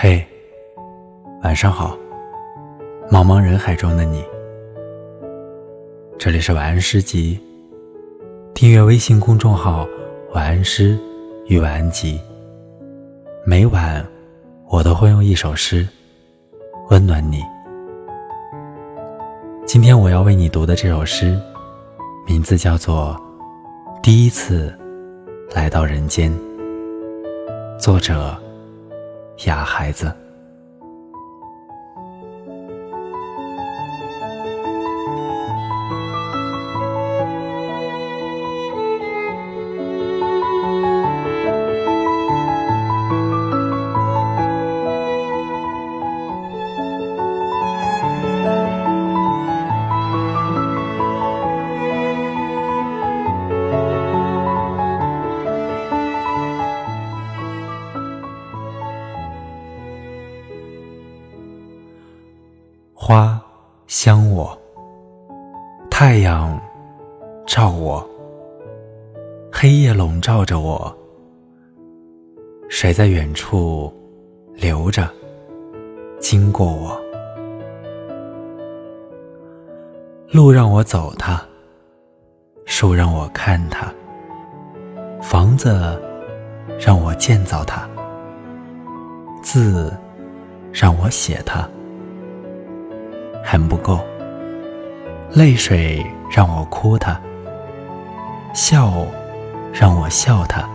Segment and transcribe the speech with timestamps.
[0.00, 0.24] 嘿，
[1.42, 1.98] 晚上好，
[3.10, 4.24] 茫茫人海中的你。
[6.16, 7.36] 这里是晚安诗集，
[8.54, 9.84] 订阅微信公众号
[10.34, 10.96] “晚安诗
[11.48, 12.20] 与晚安集”。
[13.44, 14.06] 每晚
[14.68, 15.84] 我都会用一首诗
[16.90, 17.42] 温暖你。
[19.66, 21.36] 今天我要为你读的这首诗，
[22.24, 23.20] 名字叫做
[24.00, 24.72] 《第一次
[25.52, 26.32] 来到人间》，
[27.80, 28.40] 作者。
[29.46, 30.12] 哑孩子。
[63.08, 63.40] 花
[63.86, 64.54] 香我，
[65.90, 66.60] 太阳
[67.46, 68.06] 照我，
[69.50, 70.94] 黑夜笼罩着我。
[72.68, 73.90] 水在远处
[74.52, 75.08] 流着，
[76.20, 77.00] 经过我。
[80.30, 81.42] 路让我走它，
[82.66, 83.90] 树让我看它，
[85.22, 85.98] 房子
[86.78, 87.88] 让我建造它，
[89.42, 89.96] 字
[90.70, 91.66] 让我写它。
[93.50, 93.98] 还不够，
[95.30, 97.18] 泪水让我哭他，
[98.52, 98.92] 笑
[99.72, 100.68] 让我笑他，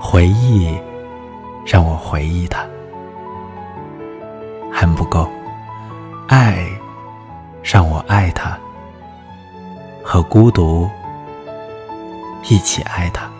[0.00, 0.74] 回忆
[1.66, 2.64] 让我回忆他，
[4.72, 5.28] 还不够，
[6.28, 6.66] 爱
[7.62, 8.58] 让我爱他，
[10.02, 10.88] 和孤独
[12.44, 13.30] 一起爱他。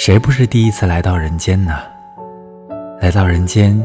[0.00, 1.74] 谁不是第一次来到人间呢？
[3.02, 3.78] 来到人间，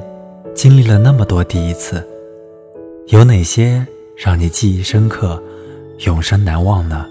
[0.55, 2.07] 经历了那么多第一次，
[3.07, 5.43] 有哪些让你记忆深刻、
[6.05, 7.05] 永生难忘呢？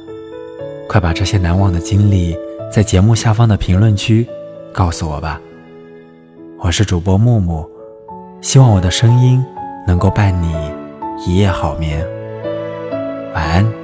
[0.88, 2.34] 快把这些难忘的经历
[2.72, 4.26] 在节目下方的评论区
[4.72, 5.38] 告诉我吧。
[6.60, 7.70] 我是主播木木，
[8.40, 9.44] 希望我的声音
[9.86, 10.50] 能够伴你
[11.26, 12.02] 一夜好眠。
[13.34, 13.83] 晚安。